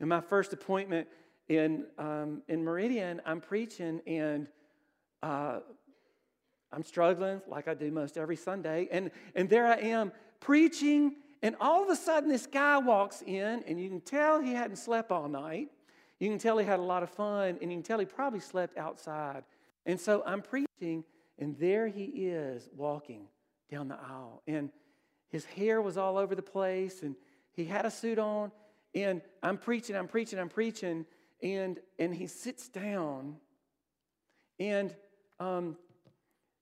In 0.00 0.08
my 0.08 0.20
first 0.20 0.52
appointment 0.52 1.06
in, 1.48 1.86
um, 1.98 2.42
in 2.48 2.64
Meridian, 2.64 3.22
I'm 3.24 3.40
preaching 3.40 4.00
and 4.08 4.48
uh, 5.22 5.60
I'm 6.72 6.82
struggling 6.82 7.40
like 7.46 7.68
I 7.68 7.74
do 7.74 7.92
most 7.92 8.18
every 8.18 8.36
Sunday. 8.36 8.88
And, 8.90 9.12
and 9.36 9.48
there 9.48 9.66
I 9.66 9.76
am 9.76 10.10
preaching, 10.40 11.14
and 11.42 11.56
all 11.60 11.82
of 11.82 11.88
a 11.90 11.96
sudden 11.96 12.28
this 12.28 12.46
guy 12.46 12.78
walks 12.78 13.22
in, 13.22 13.64
and 13.66 13.80
you 13.80 13.88
can 13.88 14.00
tell 14.00 14.40
he 14.40 14.52
hadn't 14.52 14.76
slept 14.76 15.10
all 15.10 15.28
night. 15.28 15.68
You 16.20 16.28
can 16.28 16.38
tell 16.38 16.56
he 16.56 16.64
had 16.64 16.78
a 16.78 16.82
lot 16.82 17.02
of 17.02 17.10
fun, 17.10 17.58
and 17.60 17.72
you 17.72 17.78
can 17.78 17.82
tell 17.82 17.98
he 17.98 18.04
probably 18.04 18.38
slept 18.38 18.78
outside. 18.78 19.42
And 19.84 20.00
so 20.00 20.22
I'm 20.24 20.40
preaching, 20.40 21.04
and 21.38 21.58
there 21.58 21.88
he 21.88 22.04
is 22.04 22.68
walking 22.76 23.26
down 23.68 23.88
the 23.88 23.96
aisle. 23.96 24.42
And 24.46 24.70
his 25.30 25.44
hair 25.44 25.82
was 25.82 25.98
all 25.98 26.16
over 26.16 26.36
the 26.36 26.42
place, 26.42 27.02
and 27.02 27.16
he 27.52 27.64
had 27.64 27.84
a 27.86 27.90
suit 27.90 28.20
on. 28.20 28.52
And 28.94 29.20
I'm 29.42 29.58
preaching, 29.58 29.96
I'm 29.96 30.06
preaching, 30.06 30.38
I'm 30.38 30.48
preaching. 30.48 31.06
And, 31.42 31.80
and 31.98 32.14
he 32.14 32.28
sits 32.28 32.68
down, 32.68 33.34
and, 34.60 34.94
um, 35.40 35.76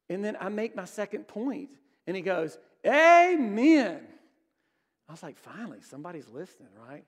and 0.09 0.25
then 0.25 0.39
I 0.41 0.49
make 0.49 0.75
my 0.75 0.87
second 0.87 1.29
point, 1.29 1.77
and 2.07 2.17
he 2.17 2.23
goes, 2.23 2.57
Amen. 2.87 4.01
I 5.11 5.13
was 5.13 5.25
like, 5.25 5.37
finally, 5.37 5.81
somebody's 5.81 6.29
listening, 6.29 6.69
right? 6.89 7.05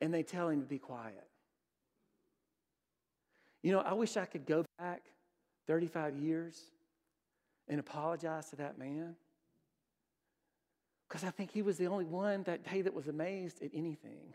And 0.00 0.14
they 0.14 0.22
tell 0.22 0.48
him 0.48 0.60
to 0.60 0.66
be 0.66 0.78
quiet. 0.78 1.26
You 3.64 3.72
know, 3.72 3.80
I 3.80 3.94
wish 3.94 4.16
I 4.16 4.24
could 4.24 4.46
go 4.46 4.64
back 4.78 5.02
35 5.66 6.16
years 6.16 6.56
and 7.66 7.80
apologize 7.80 8.50
to 8.50 8.56
that 8.56 8.78
man. 8.78 9.16
Because 11.08 11.24
I 11.24 11.30
think 11.30 11.50
he 11.50 11.60
was 11.60 11.76
the 11.76 11.88
only 11.88 12.04
one 12.04 12.44
that 12.44 12.62
day 12.70 12.82
that 12.82 12.94
was 12.94 13.08
amazed 13.08 13.60
at 13.60 13.70
anything. 13.74 14.32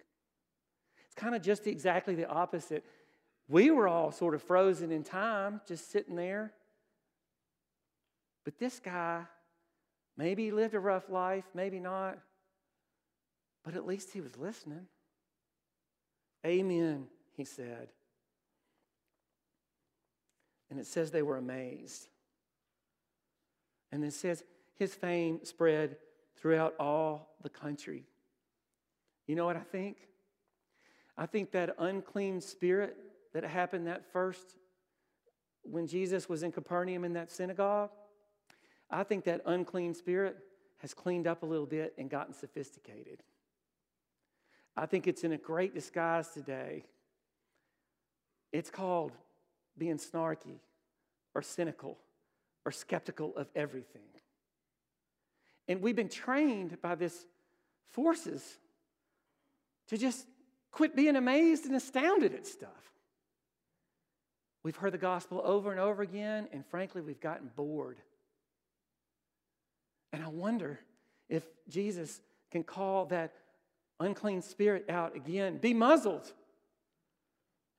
It's 1.06 1.16
kind 1.16 1.36
of 1.36 1.42
just 1.42 1.68
exactly 1.68 2.16
the 2.16 2.28
opposite. 2.28 2.84
We 3.48 3.72
were 3.72 3.88
all 3.88 4.12
sort 4.12 4.36
of 4.36 4.44
frozen 4.44 4.92
in 4.92 5.06
time, 5.06 5.62
just 5.66 5.90
sitting 5.90 6.18
there. 6.18 6.52
But 8.44 8.60
this 8.60 8.82
guy, 8.82 9.22
maybe 10.18 10.46
he 10.46 10.52
lived 10.52 10.74
a 10.74 10.80
rough 10.80 11.10
life, 11.10 11.46
maybe 11.54 11.80
not, 11.80 12.18
but 13.64 13.76
at 13.76 13.86
least 13.86 14.12
he 14.12 14.22
was 14.22 14.38
listening. 14.38 14.88
Amen, 16.46 17.08
he 17.36 17.44
said. 17.44 17.90
And 20.70 20.80
it 20.80 20.86
says 20.86 21.12
they 21.12 21.22
were 21.22 21.38
amazed. 21.38 22.08
And 23.92 24.04
it 24.04 24.14
says 24.14 24.44
his 24.76 24.94
fame 24.94 25.40
spread 25.44 25.98
throughout 26.36 26.76
all 26.80 27.36
the 27.42 27.50
country. 27.50 28.04
You 29.28 29.36
know 29.36 29.46
what 29.46 29.56
I 29.56 29.62
think? 29.62 29.98
I 31.18 31.26
think 31.26 31.52
that 31.52 31.76
unclean 31.80 32.42
spirit 32.42 32.98
that 33.34 33.44
happened 33.44 33.88
that 33.88 34.12
first 34.12 34.56
when 35.64 35.88
Jesus 35.88 36.30
was 36.30 36.44
in 36.44 36.52
Capernaum 36.52 37.04
in 37.04 37.14
that 37.14 37.32
synagogue, 37.32 37.90
I 38.90 39.04
think 39.04 39.26
that 39.26 39.42
unclean 39.46 39.94
spirit 39.94 40.38
has 40.78 40.94
cleaned 40.94 41.28
up 41.28 41.44
a 41.44 41.46
little 41.46 41.66
bit 41.66 41.94
and 41.98 42.10
gotten 42.10 42.34
sophisticated. 42.34 43.24
I 44.78 44.86
think 44.86 45.08
it's 45.08 45.24
in 45.24 45.32
a 45.32 45.38
great 45.38 45.74
disguise 45.74 46.28
today. 46.30 46.84
It's 48.52 48.70
called 48.70 49.14
being 49.78 49.98
snarky 49.98 50.60
or 51.34 51.42
cynical 51.42 51.98
or 52.66 52.72
skeptical 52.72 53.36
of 53.36 53.48
everything. 53.56 54.02
And 55.68 55.82
we've 55.82 55.96
been 55.96 56.10
trained 56.10 56.82
by 56.82 56.96
this 56.96 57.26
forces 57.88 58.44
to 59.88 59.98
just 59.98 60.26
Quit 60.76 60.94
being 60.94 61.16
amazed 61.16 61.66
and 61.66 61.74
astounded 61.74 62.34
at 62.34 62.46
stuff. 62.46 62.70
We've 64.62 64.76
heard 64.76 64.92
the 64.92 64.98
gospel 64.98 65.42
over 65.42 65.72
and 65.72 65.80
over 65.80 66.02
again, 66.02 66.50
and 66.52 66.66
frankly, 66.66 67.02
we've 67.02 67.22
gotten 67.22 67.50
bored. 67.56 67.98
And 70.16 70.24
I 70.24 70.30
wonder 70.30 70.80
if 71.28 71.44
Jesus 71.68 72.22
can 72.50 72.64
call 72.64 73.06
that 73.08 73.34
unclean 74.00 74.42
spirit 74.42 74.86
out 74.88 75.14
again, 75.14 75.58
be 75.58 75.74
muzzled, 75.74 76.32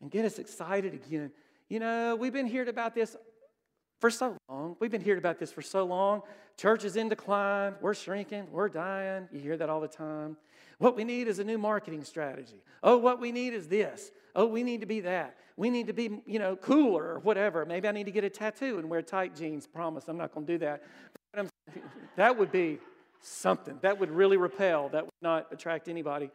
and 0.03 0.11
get 0.11 0.27
us 0.27 0.39
excited 0.39 0.93
again. 0.93 1.31
You 1.71 1.81
know, 1.81 2.15
we've 2.15 2.35
been 2.35 2.47
hearing 2.47 2.69
about 2.69 2.95
this 2.95 3.17
for 4.01 4.11
so 4.11 4.37
long. 4.51 4.77
We've 4.81 4.91
been 4.91 5.01
hearing 5.01 5.19
about 5.19 5.39
this 5.39 5.51
for 5.51 5.63
so 5.63 5.87
long. 5.87 6.21
Church 6.59 6.85
is 6.85 6.97
in 6.97 7.09
decline. 7.09 7.75
We're 7.81 7.95
shrinking. 7.95 8.49
We're 8.53 8.69
dying. 8.69 9.31
You 9.33 9.41
hear 9.41 9.57
that 9.57 9.71
all 9.71 9.81
the 9.81 9.89
time. 9.89 10.37
What 10.77 10.95
we 10.95 11.05
need 11.05 11.29
is 11.29 11.39
a 11.39 11.45
new 11.45 11.57
marketing 11.57 12.05
strategy. 12.05 12.63
Oh, 12.83 12.99
what 12.99 13.19
we 13.19 13.33
need 13.33 13.55
is 13.55 13.67
this. 13.67 14.11
Oh, 14.35 14.45
we 14.45 14.63
need 14.63 14.83
to 14.83 14.87
be 14.87 15.01
that. 15.01 15.39
We 15.57 15.71
need 15.71 15.87
to 15.87 15.95
be, 15.95 16.21
you 16.27 16.39
know, 16.39 16.55
cooler 16.55 17.03
or 17.03 17.19
whatever. 17.21 17.65
Maybe 17.65 17.89
I 17.89 17.93
need 17.93 18.05
to 18.05 18.13
get 18.13 18.25
a 18.25 18.29
tattoo 18.29 18.79
and 18.79 18.91
wear 18.91 19.01
tight 19.01 19.35
jeans. 19.35 19.67
Promise, 19.67 20.05
I'm 20.09 20.19
not 20.19 20.35
going 20.35 20.45
to 20.47 20.53
do 20.53 20.59
that. 20.59 20.83
That 22.17 22.39
would 22.39 22.53
be 22.53 22.79
something. 23.21 23.79
That 23.83 23.99
would 23.99 24.11
really 24.11 24.37
repel. 24.37 24.89
That 24.89 25.05
would 25.05 25.23
not 25.23 25.47
attract 25.53 25.89
anybody. 25.89 26.31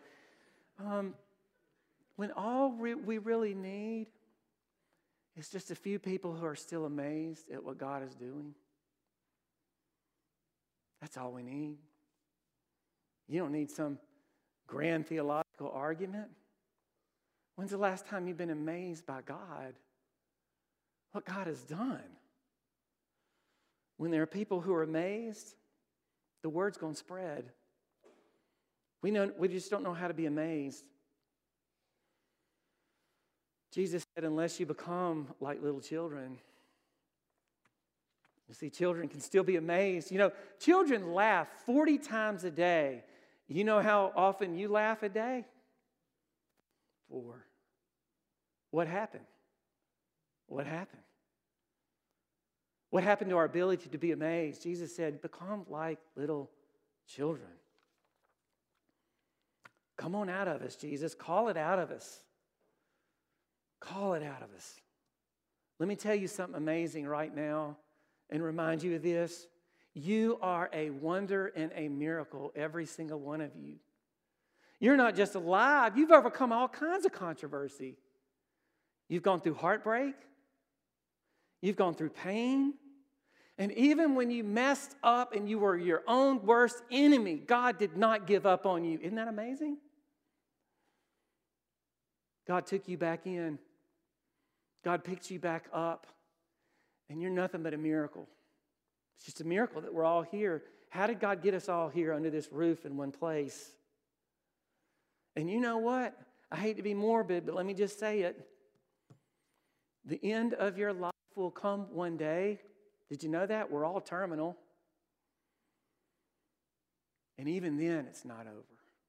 Um, 0.79 1.13
when 2.15 2.31
all 2.31 2.71
re- 2.71 2.95
we 2.95 3.17
really 3.17 3.53
need 3.53 4.07
is 5.37 5.49
just 5.49 5.71
a 5.71 5.75
few 5.75 5.99
people 5.99 6.33
who 6.33 6.45
are 6.45 6.55
still 6.55 6.85
amazed 6.85 7.49
at 7.51 7.63
what 7.63 7.77
God 7.77 8.03
is 8.03 8.15
doing. 8.15 8.53
That's 10.99 11.17
all 11.17 11.31
we 11.31 11.41
need. 11.41 11.77
You 13.27 13.39
don't 13.39 13.51
need 13.51 13.71
some 13.71 13.97
grand 14.67 15.07
theological 15.07 15.71
argument? 15.73 16.29
When's 17.55 17.71
the 17.71 17.77
last 17.77 18.05
time 18.05 18.27
you've 18.27 18.37
been 18.37 18.49
amazed 18.49 19.05
by 19.05 19.21
God? 19.21 19.73
What 21.11 21.25
God 21.25 21.47
has 21.47 21.61
done? 21.61 22.01
When 23.97 24.11
there 24.11 24.21
are 24.21 24.27
people 24.27 24.61
who 24.61 24.73
are 24.73 24.83
amazed, 24.83 25.55
the 26.43 26.49
word's 26.49 26.77
going 26.77 26.93
to 26.93 26.99
spread. 26.99 27.45
We, 29.01 29.11
know, 29.11 29.31
we 29.37 29.47
just 29.47 29.71
don't 29.71 29.83
know 29.83 29.93
how 29.93 30.07
to 30.07 30.13
be 30.13 30.25
amazed. 30.25 30.83
Jesus 33.73 34.05
said, 34.15 34.23
unless 34.23 34.59
you 34.59 34.65
become 34.65 35.27
like 35.39 35.61
little 35.61 35.79
children, 35.79 36.37
you 38.47 38.53
see, 38.53 38.69
children 38.69 39.07
can 39.07 39.21
still 39.21 39.43
be 39.43 39.55
amazed. 39.55 40.11
You 40.11 40.17
know, 40.17 40.31
children 40.59 41.13
laugh 41.13 41.47
40 41.65 41.97
times 41.99 42.43
a 42.43 42.51
day 42.51 43.03
you 43.51 43.65
know 43.65 43.81
how 43.81 44.13
often 44.15 44.57
you 44.57 44.69
laugh 44.69 45.03
a 45.03 45.09
day? 45.09 45.43
Four. 47.09 47.45
What 48.69 48.87
happened? 48.87 49.25
What 50.47 50.65
happened? 50.65 51.01
What 52.91 53.03
happened 53.03 53.29
to 53.31 53.37
our 53.37 53.45
ability 53.45 53.89
to 53.89 53.97
be 53.97 54.11
amazed? 54.11 54.63
Jesus 54.63 54.95
said, 54.95 55.21
Become 55.21 55.65
like 55.69 55.97
little 56.15 56.51
children. 57.07 57.49
Come 59.97 60.13
on 60.13 60.29
out 60.29 60.47
of 60.47 60.61
us, 60.61 60.75
Jesus. 60.75 61.15
Call 61.15 61.47
it 61.47 61.57
out 61.57 61.79
of 61.79 61.89
us. 61.89 62.19
Call 63.79 64.13
it 64.13 64.23
out 64.23 64.43
of 64.43 64.49
us. 64.55 64.75
Let 65.79 65.87
me 65.87 65.95
tell 65.95 66.13
you 66.13 66.27
something 66.27 66.55
amazing 66.55 67.07
right 67.07 67.33
now 67.33 67.77
and 68.29 68.43
remind 68.43 68.83
you 68.83 68.95
of 68.95 69.01
this. 69.01 69.47
You 69.93 70.37
are 70.41 70.69
a 70.73 70.89
wonder 70.89 71.47
and 71.55 71.71
a 71.75 71.87
miracle, 71.87 72.51
every 72.55 72.85
single 72.85 73.19
one 73.19 73.41
of 73.41 73.55
you. 73.55 73.75
You're 74.79 74.97
not 74.97 75.15
just 75.15 75.35
alive, 75.35 75.97
you've 75.97 76.11
overcome 76.11 76.51
all 76.51 76.67
kinds 76.67 77.05
of 77.05 77.13
controversy. 77.13 77.97
You've 79.07 79.23
gone 79.23 79.39
through 79.39 79.55
heartbreak. 79.55 80.15
You've 81.61 81.75
gone 81.75 81.93
through 81.93 82.09
pain. 82.09 82.73
And 83.57 83.71
even 83.73 84.15
when 84.15 84.31
you 84.31 84.43
messed 84.43 84.95
up 85.03 85.35
and 85.35 85.47
you 85.47 85.59
were 85.59 85.77
your 85.77 86.01
own 86.07 86.43
worst 86.45 86.81
enemy, 86.89 87.35
God 87.35 87.77
did 87.77 87.95
not 87.95 88.25
give 88.25 88.45
up 88.45 88.65
on 88.65 88.83
you. 88.83 88.97
Isn't 89.01 89.15
that 89.15 89.27
amazing? 89.27 89.77
God 92.47 92.65
took 92.65 92.87
you 92.87 92.97
back 92.97 93.27
in. 93.27 93.59
God 94.83 95.03
picked 95.03 95.29
you 95.29 95.39
back 95.39 95.65
up. 95.71 96.07
And 97.09 97.21
you're 97.21 97.29
nothing 97.29 97.61
but 97.61 97.73
a 97.73 97.77
miracle. 97.77 98.27
It's 99.17 99.25
just 99.25 99.41
a 99.41 99.45
miracle 99.45 99.81
that 99.81 99.93
we're 99.93 100.05
all 100.05 100.23
here. 100.23 100.63
How 100.89 101.05
did 101.05 101.19
God 101.19 101.43
get 101.43 101.53
us 101.53 101.69
all 101.69 101.89
here 101.89 102.13
under 102.13 102.31
this 102.31 102.51
roof 102.51 102.85
in 102.85 102.97
one 102.97 103.11
place? 103.11 103.71
And 105.35 105.49
you 105.49 105.59
know 105.59 105.77
what? 105.77 106.17
I 106.51 106.55
hate 106.55 106.77
to 106.77 106.83
be 106.83 106.93
morbid, 106.93 107.45
but 107.45 107.53
let 107.53 107.65
me 107.65 107.73
just 107.73 107.99
say 107.99 108.21
it. 108.21 108.47
The 110.05 110.19
end 110.23 110.53
of 110.55 110.77
your 110.77 110.93
life 110.93 111.11
will 111.35 111.51
come 111.51 111.87
one 111.93 112.17
day. 112.17 112.59
Did 113.09 113.23
you 113.23 113.29
know 113.29 113.45
that? 113.45 113.71
We're 113.71 113.85
all 113.85 114.01
terminal. 114.01 114.57
And 117.37 117.49
even 117.49 117.77
then, 117.77 118.05
it's 118.07 118.23
not 118.23 118.41
over. 118.41 118.63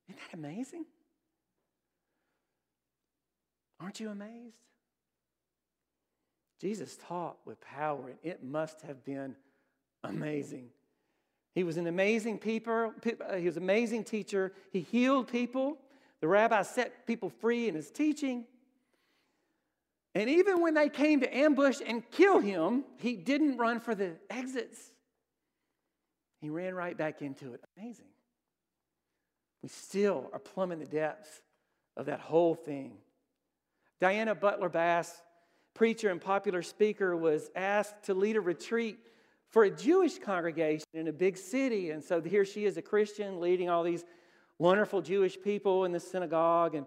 Isn't 0.08 0.20
that 0.20 0.36
amazing? 0.36 0.86
Aren't 3.80 4.00
you 4.00 4.10
amazed? 4.10 4.56
Jesus 6.60 6.96
taught 7.08 7.36
with 7.44 7.60
power, 7.60 8.08
and 8.08 8.18
it 8.22 8.44
must 8.44 8.82
have 8.82 9.04
been 9.04 9.34
amazing. 10.04 10.68
He 11.54 11.64
was 11.64 11.76
an 11.76 11.86
amazing 11.86 12.38
people. 12.38 12.94
Uh, 13.04 13.36
he 13.36 13.46
was 13.46 13.56
an 13.56 13.62
amazing 13.62 14.04
teacher. 14.04 14.52
He 14.72 14.80
healed 14.80 15.28
people. 15.28 15.78
The 16.20 16.28
rabbi 16.28 16.62
set 16.62 17.06
people 17.06 17.30
free 17.30 17.68
in 17.68 17.74
his 17.74 17.90
teaching. 17.90 18.44
And 20.14 20.28
even 20.28 20.60
when 20.60 20.74
they 20.74 20.88
came 20.88 21.20
to 21.20 21.36
ambush 21.36 21.80
and 21.84 22.02
kill 22.10 22.38
him, 22.40 22.84
he 22.98 23.16
didn't 23.16 23.56
run 23.56 23.80
for 23.80 23.94
the 23.94 24.12
exits. 24.28 24.78
He 26.40 26.50
ran 26.50 26.74
right 26.74 26.96
back 26.96 27.22
into 27.22 27.54
it. 27.54 27.64
Amazing. 27.78 28.06
We 29.62 29.68
still 29.68 30.28
are 30.32 30.38
plumbing 30.38 30.80
the 30.80 30.86
depths 30.86 31.40
of 31.96 32.06
that 32.06 32.20
whole 32.20 32.54
thing. 32.54 32.94
Diana 34.00 34.34
Butler 34.34 34.68
Bass, 34.68 35.22
preacher 35.74 36.10
and 36.10 36.20
popular 36.20 36.62
speaker, 36.62 37.16
was 37.16 37.50
asked 37.54 38.02
to 38.04 38.14
lead 38.14 38.36
a 38.36 38.40
retreat 38.40 38.98
for 39.50 39.64
a 39.64 39.70
Jewish 39.70 40.18
congregation 40.18 40.86
in 40.94 41.08
a 41.08 41.12
big 41.12 41.36
city. 41.36 41.90
And 41.90 42.02
so 42.02 42.20
here 42.20 42.44
she 42.44 42.64
is, 42.64 42.76
a 42.76 42.82
Christian, 42.82 43.40
leading 43.40 43.70
all 43.70 43.82
these 43.82 44.04
wonderful 44.58 45.00
Jewish 45.00 45.40
people 45.40 45.84
in 45.84 45.92
the 45.92 46.00
synagogue. 46.00 46.74
And 46.74 46.86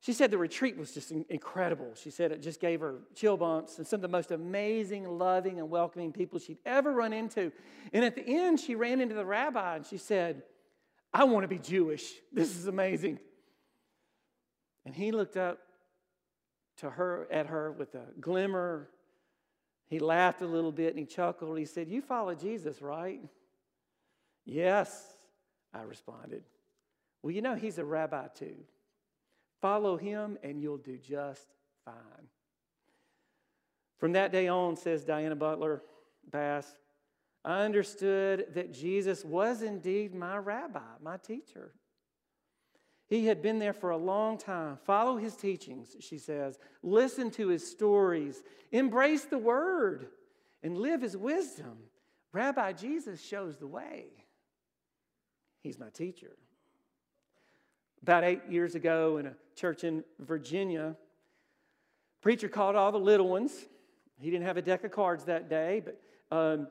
she 0.00 0.12
said 0.12 0.30
the 0.30 0.38
retreat 0.38 0.76
was 0.76 0.92
just 0.92 1.10
incredible. 1.10 1.92
She 1.94 2.10
said 2.10 2.30
it 2.30 2.42
just 2.42 2.60
gave 2.60 2.80
her 2.80 3.00
chill 3.14 3.36
bumps 3.36 3.78
and 3.78 3.86
some 3.86 3.98
of 3.98 4.02
the 4.02 4.08
most 4.08 4.30
amazing, 4.30 5.08
loving, 5.08 5.58
and 5.58 5.68
welcoming 5.68 6.12
people 6.12 6.38
she'd 6.38 6.58
ever 6.64 6.92
run 6.92 7.12
into. 7.12 7.50
And 7.92 8.04
at 8.04 8.14
the 8.14 8.24
end, 8.26 8.60
she 8.60 8.74
ran 8.74 9.00
into 9.00 9.14
the 9.14 9.24
rabbi 9.24 9.76
and 9.76 9.86
she 9.86 9.96
said, 9.96 10.42
I 11.12 11.24
want 11.24 11.44
to 11.44 11.48
be 11.48 11.58
Jewish. 11.58 12.12
This 12.32 12.56
is 12.56 12.66
amazing. 12.66 13.18
And 14.84 14.94
he 14.94 15.12
looked 15.12 15.36
up 15.36 15.58
to 16.78 16.90
her 16.90 17.26
at 17.30 17.46
her 17.46 17.72
with 17.72 17.94
a 17.94 18.04
glimmer 18.20 18.90
he 19.88 19.98
laughed 20.00 20.42
a 20.42 20.46
little 20.46 20.72
bit 20.72 20.90
and 20.90 20.98
he 20.98 21.04
chuckled. 21.04 21.58
He 21.58 21.64
said, 21.64 21.88
You 21.88 22.02
follow 22.02 22.34
Jesus, 22.34 22.82
right? 22.82 23.20
Yes, 24.44 25.04
I 25.72 25.82
responded. 25.82 26.42
Well, 27.22 27.32
you 27.32 27.42
know, 27.42 27.54
he's 27.54 27.78
a 27.78 27.84
rabbi 27.84 28.26
too. 28.34 28.56
Follow 29.60 29.96
him 29.96 30.38
and 30.42 30.60
you'll 30.60 30.76
do 30.76 30.98
just 30.98 31.54
fine. 31.84 32.28
From 33.98 34.12
that 34.12 34.32
day 34.32 34.48
on, 34.48 34.76
says 34.76 35.04
Diana 35.04 35.36
Butler 35.36 35.82
Bass, 36.30 36.76
I 37.44 37.60
understood 37.62 38.46
that 38.54 38.72
Jesus 38.72 39.24
was 39.24 39.62
indeed 39.62 40.14
my 40.14 40.36
rabbi, 40.36 40.80
my 41.00 41.16
teacher. 41.16 41.72
He 43.08 43.26
had 43.26 43.40
been 43.40 43.60
there 43.60 43.72
for 43.72 43.90
a 43.90 43.96
long 43.96 44.36
time. 44.36 44.78
Follow 44.84 45.16
his 45.16 45.36
teachings, 45.36 45.94
she 46.00 46.18
says. 46.18 46.58
Listen 46.82 47.30
to 47.32 47.48
his 47.48 47.68
stories. 47.68 48.42
Embrace 48.72 49.24
the 49.24 49.38
word 49.38 50.08
and 50.62 50.76
live 50.76 51.02
his 51.02 51.16
wisdom. 51.16 51.78
Rabbi 52.32 52.72
Jesus 52.72 53.22
shows 53.22 53.58
the 53.58 53.68
way. 53.68 54.06
He's 55.62 55.78
my 55.78 55.88
teacher. 55.90 56.36
About 58.06 58.22
eight 58.22 58.42
years 58.48 58.76
ago, 58.76 59.16
in 59.16 59.26
a 59.26 59.32
church 59.56 59.82
in 59.82 60.04
Virginia, 60.20 60.94
preacher 62.20 62.48
called 62.48 62.76
all 62.76 62.92
the 62.92 63.00
little 63.00 63.28
ones. 63.28 63.66
He 64.20 64.30
didn't 64.30 64.46
have 64.46 64.56
a 64.56 64.62
deck 64.62 64.84
of 64.84 64.92
cards 64.92 65.24
that 65.24 65.50
day, 65.50 65.82
but 65.84 66.00
um, 66.30 66.68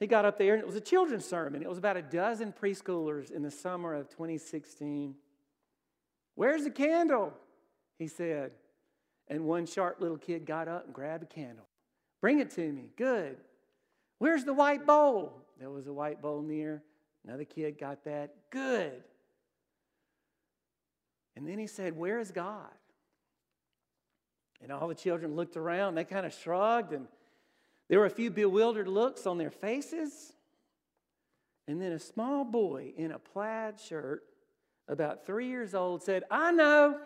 he 0.00 0.08
got 0.08 0.24
up 0.24 0.38
there 0.38 0.54
and 0.54 0.60
it 0.60 0.66
was 0.66 0.74
a 0.74 0.80
children's 0.80 1.24
sermon. 1.24 1.62
It 1.62 1.68
was 1.68 1.78
about 1.78 1.96
a 1.96 2.02
dozen 2.02 2.52
preschoolers 2.52 3.30
in 3.30 3.42
the 3.42 3.50
summer 3.52 3.94
of 3.94 4.08
2016. 4.08 5.14
Where's 6.34 6.64
the 6.64 6.70
candle? 6.70 7.32
He 7.96 8.08
said. 8.08 8.50
And 9.28 9.44
one 9.44 9.66
sharp 9.66 10.00
little 10.00 10.18
kid 10.18 10.44
got 10.44 10.66
up 10.66 10.86
and 10.86 10.92
grabbed 10.92 11.22
a 11.22 11.26
candle. 11.26 11.68
Bring 12.20 12.40
it 12.40 12.50
to 12.56 12.72
me. 12.72 12.90
Good. 12.96 13.36
Where's 14.18 14.42
the 14.42 14.52
white 14.52 14.84
bowl? 14.84 15.44
There 15.60 15.70
was 15.70 15.86
a 15.86 15.92
white 15.92 16.20
bowl 16.20 16.42
near. 16.42 16.82
Another 17.24 17.44
kid 17.44 17.78
got 17.78 18.02
that. 18.02 18.34
Good. 18.50 19.04
And 21.36 21.46
then 21.46 21.58
he 21.58 21.66
said, 21.66 21.96
Where 21.96 22.18
is 22.18 22.30
God? 22.30 22.70
And 24.62 24.70
all 24.70 24.88
the 24.88 24.94
children 24.94 25.34
looked 25.34 25.56
around. 25.56 25.94
They 25.94 26.04
kind 26.04 26.26
of 26.26 26.32
shrugged, 26.32 26.92
and 26.92 27.06
there 27.88 27.98
were 27.98 28.06
a 28.06 28.10
few 28.10 28.30
bewildered 28.30 28.88
looks 28.88 29.26
on 29.26 29.38
their 29.38 29.50
faces. 29.50 30.32
And 31.66 31.80
then 31.80 31.92
a 31.92 31.98
small 31.98 32.44
boy 32.44 32.92
in 32.96 33.12
a 33.12 33.18
plaid 33.18 33.80
shirt 33.80 34.22
about 34.88 35.26
three 35.26 35.48
years 35.48 35.74
old, 35.74 36.02
said, 36.02 36.24
I 36.30 36.52
know. 36.52 36.98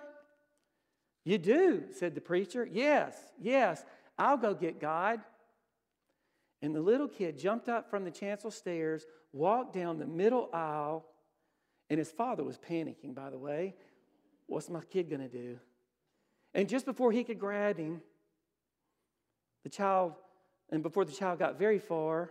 You 1.25 1.39
do, 1.39 1.85
said 1.93 2.15
the 2.15 2.21
preacher. 2.21 2.69
Yes, 2.71 3.17
yes, 3.41 3.85
I'll 4.19 4.37
go 4.37 4.55
get 4.55 4.81
God. 4.81 5.21
And 6.62 6.75
the 6.75 6.81
little 6.81 7.09
kid 7.09 7.39
jumped 7.39 7.69
up 7.69 7.91
from 7.91 8.05
the 8.05 8.11
chancel 8.11 8.51
stairs, 8.51 9.07
walked 9.33 9.75
down 9.75 9.99
the 9.99 10.07
middle 10.07 10.49
aisle, 10.53 11.05
and 11.91 11.99
his 11.99 12.11
father 12.11 12.43
was 12.43 12.59
panicking, 12.59 13.15
by 13.15 13.31
the 13.31 13.39
way. 13.39 13.75
What's 14.47 14.71
my 14.71 14.81
kid 14.91 15.11
going 15.11 15.23
to 15.23 15.29
do? 15.29 15.59
And 16.55 16.69
just 16.69 16.87
before 16.87 17.13
he 17.13 17.25
could 17.25 17.39
grab 17.39 17.79
him, 17.79 18.01
the 19.63 19.69
child, 19.69 20.15
and 20.71 20.83
before 20.83 21.05
the 21.05 21.13
child 21.13 21.39
got 21.39 21.59
very 21.59 21.79
far, 21.79 22.31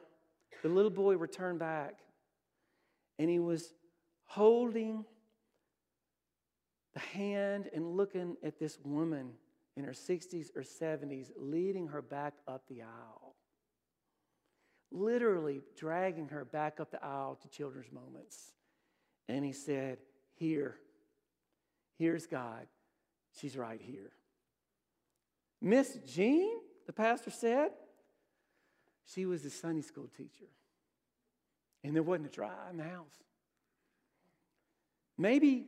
the 0.64 0.70
little 0.70 0.92
boy 0.92 1.18
returned 1.18 1.60
back. 1.60 2.00
And 3.20 3.30
he 3.30 3.40
was 3.40 3.74
holding 4.26 5.06
the 6.94 7.00
hand 7.00 7.70
and 7.74 7.96
looking 7.96 8.38
at 8.44 8.58
this 8.58 8.80
woman 8.84 9.32
in 9.78 9.84
her 9.84 9.92
60s 9.92 10.56
or 10.56 10.62
70s, 10.62 11.32
leading 11.38 11.88
her 11.88 12.02
back 12.02 12.34
up 12.48 12.64
the 12.68 12.82
aisle. 12.82 13.36
Literally 14.92 15.62
dragging 15.78 16.30
her 16.30 16.46
back 16.46 16.80
up 16.80 16.92
the 16.92 17.04
aisle 17.04 17.38
to 17.42 17.50
children's 17.50 17.92
moments. 17.92 18.54
And 19.28 19.44
he 19.44 19.52
said, 19.52 19.98
Here, 20.36 20.78
here's 21.98 22.28
God. 22.28 22.68
She's 23.40 23.58
right 23.58 23.82
here. 23.82 24.12
Miss 25.62 25.98
Jean, 26.06 26.58
the 26.86 26.94
pastor 26.94 27.32
said, 27.32 27.72
she 29.06 29.26
was 29.26 29.46
a 29.46 29.50
Sunday 29.50 29.82
school 29.82 30.10
teacher. 30.16 30.46
And 31.84 31.96
there 31.96 32.04
wasn't 32.04 32.28
a 32.28 32.32
dry 32.32 32.50
eye 32.50 32.72
in 32.72 32.78
the 32.78 32.84
house. 32.84 33.14
Maybe 35.18 35.68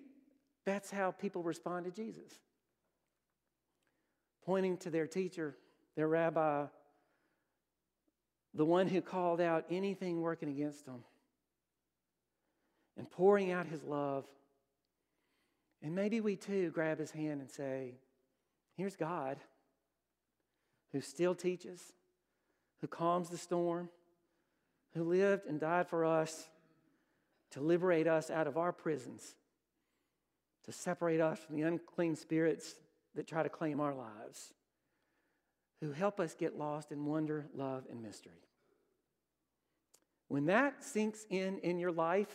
that's 0.65 0.89
how 0.89 1.11
people 1.11 1.43
respond 1.43 1.85
to 1.85 1.91
Jesus. 1.91 2.31
Pointing 4.45 4.77
to 4.77 4.89
their 4.89 5.07
teacher, 5.07 5.55
their 5.95 6.07
rabbi, 6.07 6.65
the 8.53 8.65
one 8.65 8.87
who 8.87 9.01
called 9.01 9.39
out 9.39 9.65
anything 9.69 10.21
working 10.21 10.49
against 10.49 10.85
them, 10.85 11.03
and 12.97 13.09
pouring 13.11 13.51
out 13.51 13.67
his 13.67 13.83
love. 13.83 14.25
And 15.81 15.95
maybe 15.95 16.21
we 16.21 16.35
too 16.35 16.71
grab 16.71 16.99
his 16.99 17.11
hand 17.11 17.41
and 17.41 17.49
say, 17.49 17.95
Here's 18.75 18.95
God 18.95 19.37
who 20.91 21.01
still 21.01 21.35
teaches, 21.35 21.81
who 22.81 22.87
calms 22.87 23.29
the 23.29 23.37
storm, 23.37 23.89
who 24.93 25.03
lived 25.03 25.45
and 25.45 25.59
died 25.59 25.87
for 25.87 26.05
us 26.05 26.47
to 27.51 27.61
liberate 27.61 28.07
us 28.07 28.29
out 28.29 28.47
of 28.47 28.57
our 28.57 28.71
prisons 28.71 29.35
to 30.67 30.73
separate 30.73 31.21
us 31.21 31.39
from 31.39 31.55
the 31.55 31.61
unclean 31.61 32.15
spirits 32.15 32.75
that 33.15 33.25
try 33.25 33.41
to 33.41 33.49
claim 33.49 33.79
our 33.79 33.95
lives, 33.95 34.53
who 35.79 35.93
help 35.93 36.19
us 36.19 36.35
get 36.35 36.57
lost 36.57 36.91
in 36.91 37.05
wonder, 37.05 37.47
love, 37.55 37.85
and 37.89 38.03
mystery. 38.03 38.43
When 40.27 40.45
that 40.47 40.83
sinks 40.83 41.25
in 41.29 41.59
in 41.59 41.79
your 41.79 41.93
life, 41.93 42.27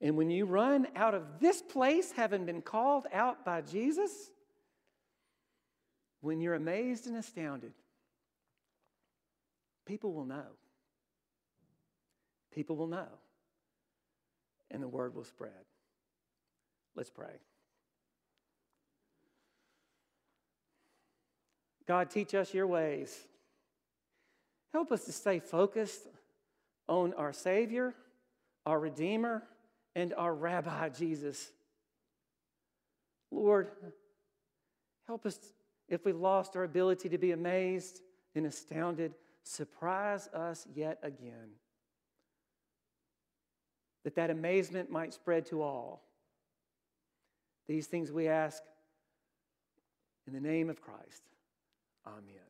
and 0.00 0.16
when 0.16 0.30
you 0.30 0.46
run 0.46 0.86
out 0.94 1.14
of 1.14 1.22
this 1.40 1.60
place 1.60 2.12
having 2.12 2.44
been 2.44 2.62
called 2.62 3.06
out 3.12 3.44
by 3.44 3.62
Jesus, 3.62 4.12
when 6.20 6.40
you're 6.40 6.54
amazed 6.54 7.06
and 7.06 7.16
astounded, 7.16 7.72
people 9.86 10.12
will 10.12 10.24
know. 10.24 10.46
People 12.54 12.76
will 12.76 12.86
know. 12.86 13.08
And 14.70 14.82
the 14.82 14.88
word 14.88 15.14
will 15.14 15.24
spread. 15.24 15.52
Let's 16.94 17.10
pray. 17.10 17.40
God, 21.86 22.10
teach 22.10 22.34
us 22.34 22.52
your 22.52 22.66
ways. 22.66 23.16
Help 24.72 24.92
us 24.92 25.04
to 25.06 25.12
stay 25.12 25.40
focused 25.40 26.02
on 26.86 27.14
our 27.14 27.32
Savior, 27.32 27.94
our 28.66 28.78
Redeemer, 28.78 29.42
and 29.98 30.14
our 30.14 30.32
Rabbi, 30.32 30.90
Jesus. 30.90 31.50
Lord, 33.32 33.72
help 35.08 35.26
us 35.26 35.40
if 35.88 36.04
we 36.04 36.12
lost 36.12 36.54
our 36.54 36.62
ability 36.62 37.08
to 37.08 37.18
be 37.18 37.32
amazed 37.32 38.00
and 38.36 38.46
astounded. 38.46 39.14
Surprise 39.42 40.28
us 40.28 40.68
yet 40.72 41.00
again. 41.02 41.50
That 44.04 44.14
that 44.14 44.30
amazement 44.30 44.88
might 44.88 45.12
spread 45.12 45.46
to 45.46 45.62
all. 45.62 46.04
These 47.66 47.88
things 47.88 48.12
we 48.12 48.28
ask 48.28 48.62
in 50.28 50.32
the 50.32 50.40
name 50.40 50.70
of 50.70 50.80
Christ. 50.80 51.22
Amen. 52.06 52.47